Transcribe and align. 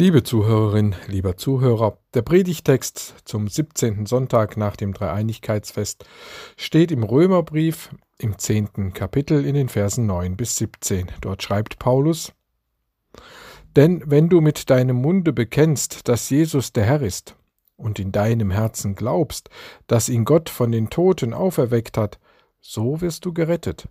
Liebe 0.00 0.22
Zuhörerin, 0.22 0.94
lieber 1.08 1.36
Zuhörer, 1.36 1.98
der 2.14 2.22
Predigtext 2.22 3.16
zum 3.26 3.48
17. 3.48 4.06
Sonntag 4.06 4.56
nach 4.56 4.74
dem 4.74 4.94
Dreieinigkeitsfest 4.94 6.06
steht 6.56 6.90
im 6.90 7.02
Römerbrief 7.02 7.94
im 8.16 8.38
10. 8.38 8.94
Kapitel 8.94 9.44
in 9.44 9.54
den 9.54 9.68
Versen 9.68 10.06
9 10.06 10.38
bis 10.38 10.56
17. 10.56 11.08
Dort 11.20 11.42
schreibt 11.42 11.78
Paulus: 11.78 12.32
Denn 13.76 14.02
wenn 14.06 14.30
du 14.30 14.40
mit 14.40 14.70
deinem 14.70 14.96
Munde 14.96 15.34
bekennst, 15.34 16.08
dass 16.08 16.30
Jesus 16.30 16.72
der 16.72 16.86
Herr 16.86 17.02
ist, 17.02 17.36
und 17.76 17.98
in 17.98 18.10
deinem 18.10 18.50
Herzen 18.50 18.94
glaubst, 18.94 19.50
dass 19.86 20.08
ihn 20.08 20.24
Gott 20.24 20.48
von 20.48 20.72
den 20.72 20.88
Toten 20.88 21.34
auferweckt 21.34 21.98
hat, 21.98 22.18
so 22.62 23.02
wirst 23.02 23.26
du 23.26 23.34
gerettet. 23.34 23.86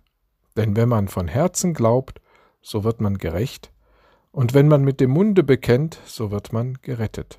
Denn 0.56 0.74
wenn 0.74 0.88
man 0.88 1.06
von 1.06 1.28
Herzen 1.28 1.72
glaubt, 1.72 2.20
so 2.62 2.82
wird 2.82 3.00
man 3.00 3.16
gerecht, 3.16 3.70
und 4.32 4.54
wenn 4.54 4.68
man 4.68 4.82
mit 4.82 5.00
dem 5.00 5.10
Munde 5.10 5.42
bekennt, 5.42 6.00
so 6.04 6.30
wird 6.30 6.52
man 6.52 6.78
gerettet. 6.82 7.38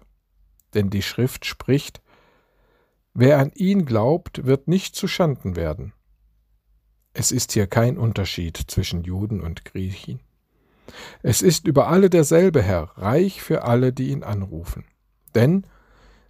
Denn 0.73 0.89
die 0.89 1.01
Schrift 1.01 1.45
spricht, 1.45 2.01
Wer 3.13 3.39
an 3.39 3.51
ihn 3.55 3.85
glaubt, 3.85 4.45
wird 4.45 4.69
nicht 4.69 4.95
zu 4.95 5.07
Schanden 5.07 5.57
werden. 5.57 5.93
Es 7.13 7.33
ist 7.33 7.51
hier 7.51 7.67
kein 7.67 7.97
Unterschied 7.97 8.55
zwischen 8.55 9.03
Juden 9.03 9.41
und 9.41 9.65
Griechen. 9.65 10.21
Es 11.21 11.41
ist 11.41 11.67
über 11.67 11.87
alle 11.87 12.09
derselbe 12.09 12.61
Herr, 12.61 12.91
reich 12.95 13.41
für 13.41 13.63
alle, 13.63 13.91
die 13.91 14.09
ihn 14.11 14.23
anrufen. 14.23 14.85
Denn 15.35 15.65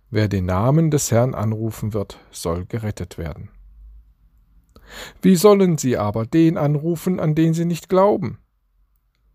wer 0.09 0.27
den 0.27 0.45
Namen 0.45 0.89
des 0.89 1.11
Herrn 1.11 1.35
anrufen 1.35 1.93
wird, 1.93 2.19
soll 2.31 2.65
gerettet 2.65 3.19
werden. 3.19 3.49
Wie 5.21 5.35
sollen 5.35 5.77
sie 5.77 5.97
aber 5.97 6.25
den 6.25 6.57
anrufen, 6.57 7.19
an 7.19 7.35
den 7.35 7.53
sie 7.53 7.65
nicht 7.65 7.89
glauben? 7.89 8.39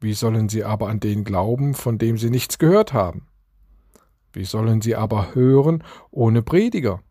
Wie 0.07 0.15
sollen 0.15 0.49
sie 0.49 0.63
aber 0.63 0.89
an 0.89 1.01
den 1.01 1.25
glauben, 1.25 1.75
von 1.75 1.99
dem 1.99 2.17
sie 2.17 2.31
nichts 2.31 2.59
gehört 2.59 2.93
haben? 2.93 3.27
Wie 4.33 4.45
sollen 4.45 4.81
sie 4.81 4.95
aber 4.95 5.35
hören 5.35 5.83
ohne 6.13 6.43
Prediger? 6.43 7.03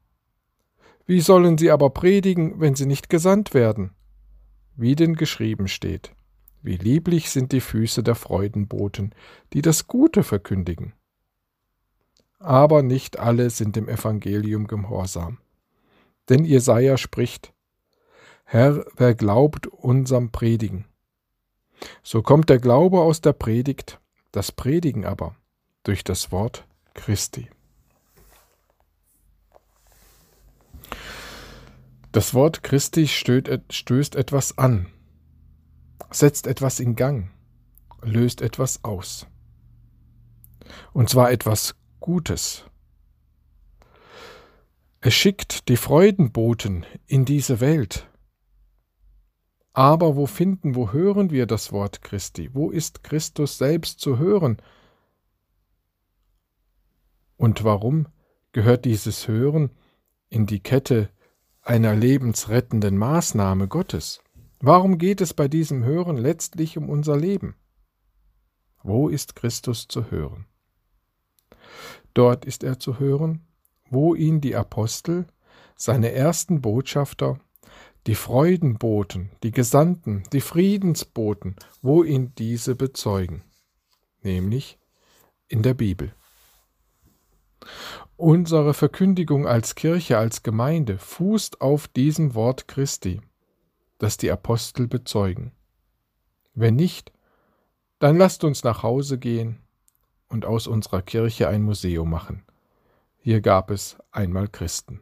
Wie 1.06 1.20
sollen 1.20 1.58
sie 1.58 1.72
aber 1.72 1.90
predigen, 1.90 2.62
wenn 2.62 2.74
sie 2.74 2.86
nicht 2.86 3.10
gesandt 3.10 3.54
werden? 3.54 3.92
Wie 4.78 4.96
denn 4.96 5.16
geschrieben 5.16 5.68
steht, 5.68 6.16
wie 6.62 6.78
lieblich 6.78 7.32
sind 7.32 7.52
die 7.52 7.60
Füße 7.60 8.02
der 8.02 8.16
Freudenboten, 8.16 9.14
die 9.52 9.62
das 9.62 9.88
Gute 9.88 10.24
verkündigen. 10.24 10.94
Aber 12.40 12.82
nicht 12.82 13.20
alle 13.20 13.50
sind 13.50 13.76
dem 13.76 13.90
Evangelium 13.90 14.68
gehorsam. 14.68 15.40
Denn 16.30 16.46
Jesaja 16.46 16.96
spricht: 16.96 17.52
Herr, 18.46 18.86
wer 18.96 19.16
glaubt 19.16 19.68
unserem 19.68 20.32
Predigen? 20.32 20.86
So 22.04 22.22
kommt 22.22 22.50
der 22.50 22.60
Glaube 22.60 23.02
aus 23.02 23.22
der 23.22 23.34
Predigt, 23.34 24.00
das 24.32 24.52
Predigen 24.52 25.06
aber 25.06 25.36
durch 25.84 26.04
das 26.04 26.32
Wort 26.32 26.68
Christi. 26.94 27.50
Das 32.12 32.34
Wort 32.34 32.64
Christi 32.64 33.08
stößt 33.08 34.16
etwas 34.16 34.58
an, 34.58 34.88
setzt 36.12 36.48
etwas 36.48 36.80
in 36.80 36.96
Gang, 36.96 37.30
löst 38.02 38.42
etwas 38.42 38.84
aus. 38.86 39.28
Und 40.94 41.10
zwar 41.10 41.32
etwas 41.32 41.76
Gutes. 42.00 42.64
Es 45.02 45.14
schickt 45.14 45.68
die 45.68 45.78
Freudenboten 45.78 46.86
in 47.06 47.26
diese 47.26 47.60
Welt, 47.60 48.08
aber 49.76 50.16
wo 50.16 50.26
finden, 50.26 50.74
wo 50.74 50.94
hören 50.94 51.32
wir 51.32 51.46
das 51.46 51.74
Wort 51.74 52.02
Christi? 52.02 52.50
Wo 52.54 52.72
ist 52.72 53.04
Christus 53.04 53.58
selbst 53.58 54.00
zu 54.00 54.18
hören? 54.18 54.56
Und 57.36 57.66
warum 57.66 58.08
gehört 58.54 58.86
dieses 58.86 59.28
Hören 59.28 59.72
in 60.30 60.46
die 60.46 60.62
Kette 60.62 61.10
einer 61.62 61.94
lebensrettenden 61.94 62.98
Maßnahme 62.98 63.68
Gottes? 63.68 64.22
Warum 64.62 64.98
geht 64.98 65.20
es 65.20 65.34
bei 65.34 65.50
diesem 65.50 65.84
Hören 65.84 66.16
letztlich 66.16 66.78
um 66.78 66.88
unser 66.90 67.18
Leben? 67.18 67.56
Wo 68.82 69.10
ist 69.10 69.36
Christus 69.36 69.90
zu 69.90 70.10
hören? 70.10 70.46
Dort 72.14 72.46
ist 72.46 72.64
er 72.64 72.80
zu 72.80 72.98
hören, 72.98 73.46
wo 73.90 74.16
ihn 74.16 74.40
die 74.40 74.56
Apostel, 74.56 75.28
seine 75.76 76.14
ersten 76.14 76.62
Botschafter, 76.62 77.42
die 78.08 78.16
Freudenboten, 78.16 79.32
die 79.42 79.52
Gesandten, 79.52 80.24
die 80.32 80.42
Friedensboten, 80.42 81.56
wo 81.82 82.04
ihn 82.04 82.34
diese 82.36 82.76
bezeugen, 82.76 83.44
nämlich 84.22 84.78
in 85.48 85.64
der 85.64 85.74
Bibel. 85.74 86.14
Unsere 88.16 88.74
Verkündigung 88.74 89.48
als 89.48 89.76
Kirche, 89.76 90.18
als 90.18 90.44
Gemeinde 90.44 91.00
fußt 91.00 91.62
auf 91.62 91.88
diesem 91.88 92.36
Wort 92.36 92.68
Christi, 92.68 93.22
das 93.98 94.18
die 94.18 94.32
Apostel 94.32 94.88
bezeugen. 94.88 95.52
Wenn 96.54 96.76
nicht, 96.76 97.12
dann 98.00 98.18
lasst 98.18 98.44
uns 98.44 98.64
nach 98.64 98.84
Hause 98.84 99.18
gehen 99.18 99.60
und 100.28 100.46
aus 100.46 100.68
unserer 100.68 101.02
Kirche 101.02 101.48
ein 101.48 101.64
Museum 101.64 102.10
machen. 102.10 102.46
Hier 103.18 103.42
gab 103.42 103.72
es 103.72 103.98
einmal 104.12 104.48
Christen. 104.48 105.02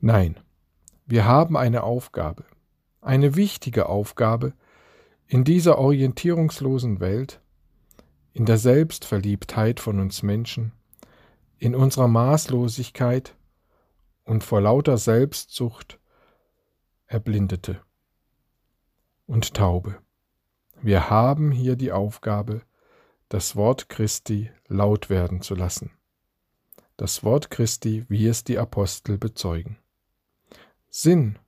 Nein, 0.00 0.38
wir 1.10 1.24
haben 1.24 1.56
eine 1.56 1.84
Aufgabe, 1.84 2.44
eine 3.00 3.34
wichtige 3.34 3.88
Aufgabe 3.88 4.52
in 5.26 5.42
dieser 5.42 5.78
orientierungslosen 5.78 7.00
Welt, 7.00 7.40
in 8.34 8.44
der 8.44 8.58
Selbstverliebtheit 8.58 9.80
von 9.80 10.00
uns 10.00 10.22
Menschen, 10.22 10.72
in 11.56 11.74
unserer 11.74 12.08
Maßlosigkeit 12.08 13.34
und 14.24 14.44
vor 14.44 14.60
lauter 14.60 14.98
Selbstsucht 14.98 15.98
Erblindete 17.06 17.80
und 19.24 19.54
Taube. 19.54 19.96
Wir 20.82 21.08
haben 21.08 21.52
hier 21.52 21.76
die 21.76 21.90
Aufgabe, 21.90 22.60
das 23.30 23.56
Wort 23.56 23.88
Christi 23.88 24.50
laut 24.66 25.08
werden 25.08 25.40
zu 25.40 25.54
lassen. 25.54 25.90
Das 26.98 27.24
Wort 27.24 27.48
Christi, 27.48 28.04
wie 28.10 28.26
es 28.26 28.44
die 28.44 28.58
Apostel 28.58 29.16
bezeugen. 29.16 29.78
Sinn 30.90 31.38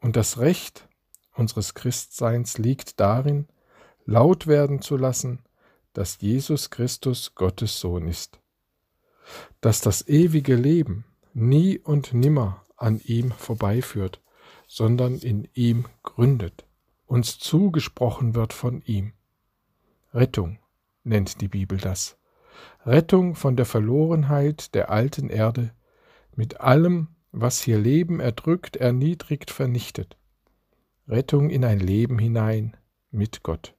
und 0.00 0.16
das 0.16 0.38
Recht 0.38 0.88
unseres 1.34 1.74
Christseins 1.74 2.58
liegt 2.58 3.00
darin, 3.00 3.46
laut 4.04 4.46
werden 4.46 4.80
zu 4.80 4.96
lassen, 4.96 5.40
dass 5.92 6.20
Jesus 6.20 6.70
Christus 6.70 7.34
Gottes 7.34 7.80
Sohn 7.80 8.06
ist, 8.06 8.38
dass 9.60 9.80
das 9.80 10.06
ewige 10.08 10.54
Leben 10.54 11.04
nie 11.34 11.78
und 11.78 12.14
nimmer 12.14 12.64
an 12.76 13.00
ihm 13.00 13.32
vorbeiführt, 13.32 14.20
sondern 14.66 15.18
in 15.18 15.48
ihm 15.54 15.86
gründet, 16.02 16.64
uns 17.06 17.38
zugesprochen 17.38 18.34
wird 18.34 18.52
von 18.52 18.82
ihm. 18.82 19.12
Rettung 20.12 20.58
nennt 21.04 21.40
die 21.40 21.48
Bibel 21.48 21.78
das. 21.78 22.18
Rettung 22.84 23.34
von 23.34 23.56
der 23.56 23.66
Verlorenheit 23.66 24.74
der 24.74 24.90
alten 24.90 25.28
Erde 25.28 25.72
mit 26.34 26.60
allem, 26.60 27.08
was 27.38 27.60
hier 27.60 27.78
Leben 27.78 28.18
erdrückt, 28.18 28.76
erniedrigt, 28.76 29.50
vernichtet. 29.50 30.16
Rettung 31.06 31.50
in 31.50 31.64
ein 31.64 31.80
Leben 31.80 32.18
hinein 32.18 32.76
mit 33.10 33.42
Gott. 33.42 33.74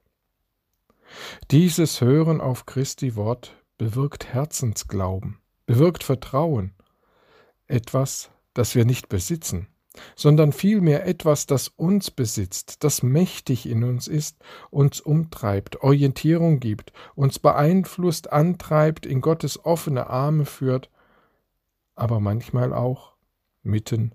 Dieses 1.50 2.00
Hören 2.00 2.40
auf 2.40 2.66
Christi 2.66 3.16
Wort 3.16 3.56
bewirkt 3.76 4.32
Herzensglauben, 4.32 5.38
bewirkt 5.66 6.04
Vertrauen, 6.04 6.72
etwas, 7.66 8.30
das 8.54 8.76
wir 8.76 8.84
nicht 8.84 9.08
besitzen, 9.08 9.66
sondern 10.14 10.52
vielmehr 10.52 11.06
etwas, 11.06 11.46
das 11.46 11.68
uns 11.68 12.12
besitzt, 12.12 12.84
das 12.84 13.02
mächtig 13.02 13.66
in 13.66 13.82
uns 13.82 14.06
ist, 14.06 14.36
uns 14.70 15.00
umtreibt, 15.00 15.82
Orientierung 15.82 16.60
gibt, 16.60 16.92
uns 17.16 17.40
beeinflusst, 17.40 18.32
antreibt, 18.32 19.04
in 19.04 19.20
Gottes 19.20 19.64
offene 19.64 20.08
Arme 20.08 20.44
führt, 20.44 20.90
aber 21.96 22.20
manchmal 22.20 22.72
auch 22.72 23.17
mitten 23.68 24.12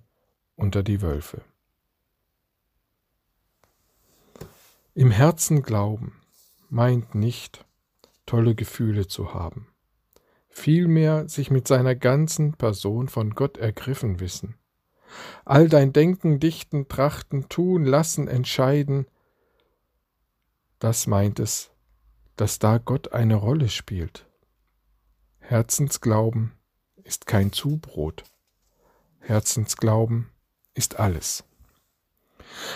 unter 0.55 0.83
die 0.83 1.01
Wölfe. 1.01 1.41
Im 4.93 5.11
Herzen 5.11 5.63
glauben 5.63 6.19
meint 6.69 7.15
nicht, 7.15 7.65
tolle 8.25 8.55
Gefühle 8.55 9.07
zu 9.07 9.33
haben, 9.33 9.67
vielmehr 10.49 11.29
sich 11.29 11.49
mit 11.49 11.67
seiner 11.67 11.95
ganzen 11.95 12.53
Person 12.53 13.07
von 13.07 13.31
Gott 13.31 13.57
ergriffen 13.57 14.19
wissen. 14.19 14.57
All 15.45 15.69
dein 15.69 15.93
Denken, 15.93 16.39
Dichten, 16.39 16.87
Trachten, 16.87 17.47
Tun, 17.49 17.85
Lassen, 17.85 18.27
Entscheiden, 18.27 19.07
das 20.79 21.07
meint 21.07 21.39
es, 21.39 21.71
dass 22.35 22.59
da 22.59 22.77
Gott 22.77 23.13
eine 23.13 23.35
Rolle 23.35 23.69
spielt. 23.69 24.27
Herzensglauben 25.39 26.53
ist 27.03 27.25
kein 27.25 27.51
Zubrot. 27.51 28.23
Herzensglauben 29.25 30.29
ist 30.73 30.99
alles. 30.99 31.45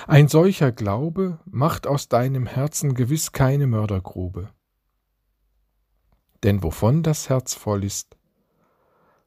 Ein 0.08 0.30
solcher 0.30 0.72
Glaube 0.72 1.40
macht 1.46 1.88
aus 1.88 2.08
deinem 2.08 2.46
Herzen 2.46 2.94
gewiss 2.94 3.34
keine 3.34 3.68
Mördergrube. 3.68 4.50
Denn 6.44 6.64
wovon 6.64 7.04
das 7.04 7.28
Herz 7.28 7.54
voll 7.54 7.84
ist, 7.84 8.16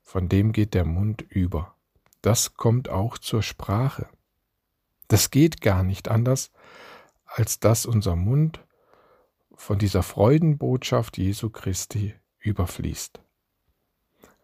von 0.02 0.31
dem 0.31 0.52
geht 0.52 0.72
der 0.72 0.87
Mund 0.87 1.20
über. 1.20 1.75
Das 2.22 2.55
kommt 2.55 2.88
auch 2.88 3.19
zur 3.19 3.43
Sprache. 3.43 4.08
Das 5.08 5.31
geht 5.31 5.61
gar 5.61 5.82
nicht 5.82 6.08
anders, 6.08 6.50
als 7.26 7.61
dass 7.61 7.84
unser 7.84 8.17
Mund 8.17 8.64
von 9.55 9.78
dieser 9.78 10.02
Freudenbotschaft 10.02 11.19
Jesu 11.19 11.50
Christi 11.50 12.14
überfließt. 12.38 13.20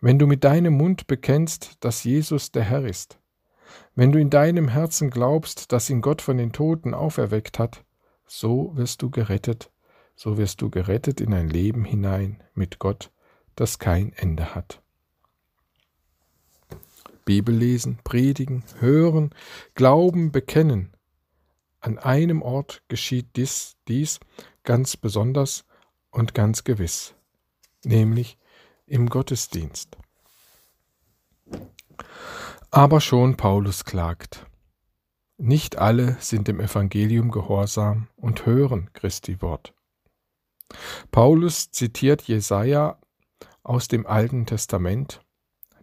Wenn 0.07 0.21
du 0.21 0.29
mit 0.29 0.45
deinem 0.45 0.75
Mund 0.75 1.09
bekennst, 1.09 1.79
dass 1.81 2.05
Jesus 2.05 2.53
der 2.53 2.63
Herr 2.63 2.85
ist, 2.85 3.19
wenn 3.97 4.13
du 4.13 4.21
in 4.21 4.31
deinem 4.31 4.69
Herzen 4.69 5.11
glaubst, 5.11 5.73
dass 5.73 5.91
ihn 5.91 6.01
Gott 6.01 6.23
von 6.23 6.37
den 6.37 6.53
Toten 6.53 6.95
auferweckt 6.95 7.59
hat, 7.59 7.85
so 8.25 8.71
wirst 8.77 9.03
du 9.03 9.11
gerettet, 9.11 9.73
so 10.15 10.39
wirst 10.39 10.63
du 10.63 10.71
gerettet 10.71 11.21
in 11.21 11.35
ein 11.35 11.49
Leben 11.49 11.85
hinein 11.85 12.41
mit 12.55 12.79
Gott, 12.79 13.11
das 13.57 13.81
kein 13.81 14.13
Ende 14.13 14.55
hat. 14.55 14.81
Bibel 17.25 17.53
lesen, 17.53 17.99
predigen, 18.05 18.63
hören, 18.79 19.35
glauben, 19.75 20.31
bekennen. 20.31 20.95
An 21.81 21.99
einem 21.99 22.43
Ort 22.43 22.85
geschieht 22.87 23.35
dies, 23.35 23.75
dies 23.89 24.21
ganz 24.63 24.97
besonders 24.97 25.65
und 26.13 26.33
ganz 26.33 26.63
gewiss, 26.63 27.17
nämlich 27.83 28.39
im 28.87 29.09
Gottesdienst. 29.09 29.97
Aber 32.71 33.01
schon 33.01 33.37
Paulus 33.37 33.85
klagt. 33.85 34.47
Nicht 35.39 35.77
alle 35.77 36.17
sind 36.21 36.49
dem 36.49 36.61
Evangelium 36.61 37.31
gehorsam 37.31 38.09
und 38.17 38.47
hören 38.47 38.91
Christi 38.95 39.43
Wort. 39.43 39.75
Paulus 41.11 41.71
zitiert 41.71 42.23
Jesaja 42.23 42.99
aus 43.63 43.89
dem 43.89 44.07
Alten 44.07 44.47
Testament, 44.47 45.21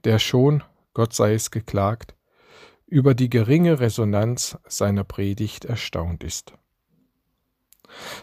der 0.04 0.20
schon, 0.20 0.64
Gott 0.94 1.14
sei 1.14 1.34
es 1.34 1.52
geklagt, 1.52 2.16
über 2.86 3.14
die 3.14 3.30
geringe 3.30 3.80
Resonanz 3.80 4.58
seiner 4.68 5.04
Predigt 5.04 5.66
erstaunt 5.66 6.24
ist. 6.24 6.54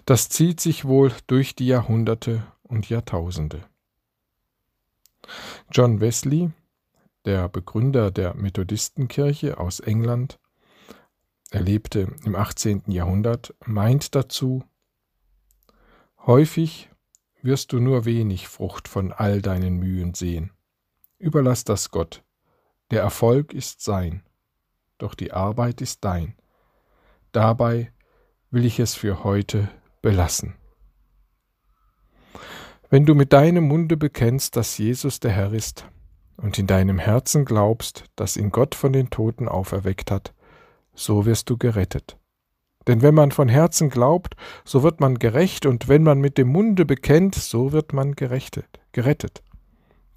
Das 0.04 0.28
zieht 0.28 0.60
sich 0.60 0.84
wohl 0.84 1.12
durch 1.26 1.54
die 1.54 1.66
Jahrhunderte 1.66 2.46
und 2.62 2.88
Jahrtausende. 2.88 3.69
John 5.70 6.00
Wesley, 6.00 6.50
der 7.24 7.48
Begründer 7.48 8.10
der 8.10 8.34
Methodistenkirche 8.34 9.58
aus 9.58 9.80
England, 9.80 10.38
er 11.50 11.62
lebte 11.62 12.14
im 12.24 12.36
18. 12.36 12.84
Jahrhundert, 12.86 13.54
meint 13.64 14.14
dazu, 14.14 14.64
Häufig 16.26 16.90
wirst 17.42 17.72
du 17.72 17.80
nur 17.80 18.04
wenig 18.04 18.46
Frucht 18.46 18.88
von 18.88 19.12
all 19.12 19.40
deinen 19.40 19.78
Mühen 19.78 20.14
sehen. 20.14 20.52
Überlass 21.18 21.64
das 21.64 21.90
Gott. 21.90 22.22
Der 22.90 23.00
Erfolg 23.00 23.54
ist 23.54 23.82
sein, 23.82 24.22
doch 24.98 25.14
die 25.14 25.32
Arbeit 25.32 25.80
ist 25.80 26.04
dein. 26.04 26.36
Dabei 27.32 27.92
will 28.50 28.64
ich 28.64 28.78
es 28.80 28.94
für 28.94 29.24
heute 29.24 29.70
belassen. 30.02 30.59
Wenn 32.92 33.06
du 33.06 33.14
mit 33.14 33.32
deinem 33.32 33.68
Munde 33.68 33.96
bekennst, 33.96 34.56
dass 34.56 34.76
Jesus 34.76 35.20
der 35.20 35.30
Herr 35.30 35.52
ist, 35.52 35.86
und 36.36 36.58
in 36.58 36.66
deinem 36.66 36.98
Herzen 36.98 37.44
glaubst, 37.44 38.06
dass 38.16 38.36
ihn 38.36 38.50
Gott 38.50 38.74
von 38.74 38.92
den 38.92 39.10
Toten 39.10 39.46
auferweckt 39.46 40.10
hat, 40.10 40.34
so 40.92 41.24
wirst 41.24 41.48
du 41.50 41.56
gerettet. 41.56 42.16
Denn 42.88 43.00
wenn 43.00 43.14
man 43.14 43.30
von 43.30 43.48
Herzen 43.48 43.90
glaubt, 43.90 44.34
so 44.64 44.82
wird 44.82 44.98
man 44.98 45.20
gerecht, 45.20 45.66
und 45.66 45.86
wenn 45.86 46.02
man 46.02 46.18
mit 46.18 46.36
dem 46.36 46.48
Munde 46.48 46.84
bekennt, 46.84 47.36
so 47.36 47.70
wird 47.70 47.92
man 47.92 48.16
gerechtet, 48.16 48.80
gerettet. 48.90 49.44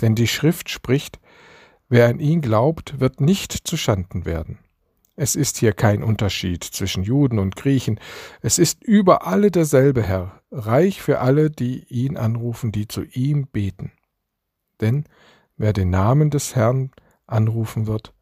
Denn 0.02 0.16
die 0.16 0.28
Schrift 0.28 0.72
spricht, 0.72 1.20
wer 1.90 2.08
an 2.08 2.20
ihn 2.20 2.42
glaubt, 2.42 3.00
wird 3.00 3.22
nicht 3.22 3.52
zuschanden 3.68 4.26
werden. 4.26 4.58
Es 5.16 5.36
ist 5.36 5.58
hier 5.58 5.74
kein 5.74 6.02
Unterschied 6.02 6.64
zwischen 6.64 7.04
Juden 7.04 7.38
und 7.38 7.56
Griechen, 7.56 8.00
es 8.42 8.58
ist 8.58 8.84
über 8.84 9.28
alle 9.28 9.52
derselbe 9.52 10.02
Herr, 10.02 10.42
reich 10.52 11.02
für 11.02 11.20
alle, 11.20 11.52
die 11.52 11.84
ihn 11.86 12.18
anrufen, 12.18 12.72
die 12.72 12.88
zu 12.88 13.04
ihm 13.04 13.48
beten. 13.48 13.92
Denn 14.82 15.06
wer 15.56 15.72
den 15.72 15.92
Namen 15.92 16.32
des 16.32 16.56
Herrn 16.56 16.92
anrufen 17.28 17.86
wird, 17.86 18.14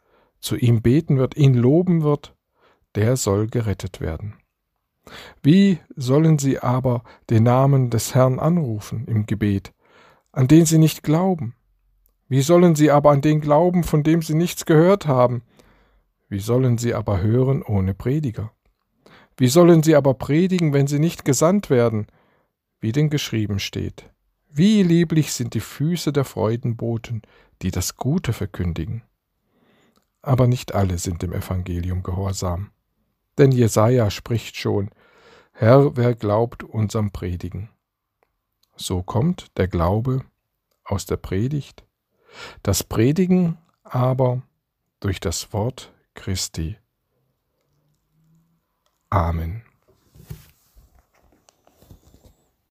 zu 0.42 0.58
ihm 0.58 0.82
beten 0.82 1.18
wird, 1.18 1.38
ihn 1.38 1.54
loben 1.54 2.04
wird, 2.04 2.36
der 2.96 3.16
soll 3.16 3.48
gerettet 3.48 4.02
werden. 4.02 4.36
Wie 5.42 5.80
sollen 5.96 6.40
sie 6.40 6.60
aber 6.60 7.04
den 7.30 7.44
Namen 7.44 7.90
des 7.90 8.14
Herrn 8.14 8.38
anrufen 8.38 9.06
im 9.08 9.26
Gebet, 9.26 9.74
an 10.34 10.48
den 10.48 10.66
sie 10.66 10.78
nicht 10.78 11.04
glauben? 11.04 11.56
Wie 12.28 12.42
sollen 12.42 12.76
sie 12.76 12.92
aber 12.92 13.12
an 13.12 13.22
den 13.22 13.40
glauben, 13.42 13.84
von 13.84 14.04
dem 14.04 14.22
sie 14.22 14.36
nichts 14.36 14.66
gehört 14.66 15.08
haben? 15.08 15.44
Wie 16.32 16.40
sollen 16.40 16.78
sie 16.78 16.94
aber 16.94 17.20
hören 17.20 17.62
ohne 17.62 17.94
Prediger? 17.94 18.54
Wie 19.36 19.50
sollen 19.50 19.84
sie 19.84 19.98
aber 19.98 20.14
predigen, 20.14 20.72
wenn 20.72 20.88
sie 20.88 20.98
nicht 20.98 21.26
gesandt 21.26 21.70
werden? 21.70 22.08
Wie 22.80 22.94
denn 22.94 23.10
geschrieben 23.10 23.60
steht. 23.60 24.10
Wie 24.50 24.82
lieblich 24.82 25.34
sind 25.34 25.56
die 25.56 25.60
Füße 25.60 26.14
der 26.14 26.24
Freudenboten, 26.24 27.22
die 27.62 27.70
das 27.70 27.98
Gute 27.98 28.32
verkündigen. 28.32 29.04
Aber 30.22 30.48
nicht 30.48 30.74
alle 30.74 31.00
sind 31.00 31.22
dem 31.22 31.34
Evangelium 31.34 32.02
gehorsam. 32.02 32.72
Denn 33.38 33.52
Jesaja 33.52 34.10
spricht 34.10 34.56
schon: 34.56 34.90
Herr, 35.52 35.98
wer 35.98 36.16
glaubt 36.16 36.64
unserem 36.64 37.12
Predigen? 37.12 37.68
So 38.78 39.04
kommt 39.04 39.58
der 39.58 39.68
Glaube 39.68 40.24
aus 40.86 41.06
der 41.06 41.18
Predigt, 41.18 41.84
das 42.64 42.86
Predigen 42.86 43.58
aber 43.84 44.44
durch 45.02 45.20
das 45.20 45.52
Wort 45.52 45.92
Christi. 46.16 46.78
Amen. 49.12 49.64